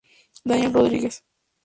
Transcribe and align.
Daniel 0.43 0.73
Rodríguez 0.73 1.21